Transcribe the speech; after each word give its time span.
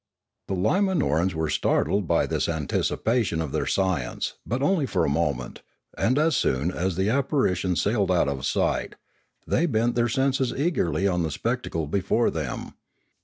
The 0.47 0.55
Limanorans 0.55 1.35
were 1.35 1.47
startled 1.47 2.07
by 2.07 2.25
this 2.25 2.49
anticipation 2.49 3.39
of 3.39 3.51
their 3.51 3.67
science, 3.67 4.33
but 4.47 4.63
only 4.63 4.87
for 4.87 5.05
a 5.05 5.09
moment; 5.09 5.61
and 5.95 6.17
as 6.17 6.35
soon 6.35 6.71
as 6.71 6.95
the 6.95 7.11
apparition 7.11 7.75
sailed 7.75 8.09
out 8.09 8.27
of 8.27 8.43
sight, 8.43 8.95
they 9.45 9.67
bent 9.67 9.93
their 9.93 10.09
senses 10.09 10.51
as 10.51 10.59
eagerly 10.59 11.07
on 11.07 11.21
the 11.21 11.29
spectacle 11.29 11.85
before 11.85 12.31
them. 12.31 12.73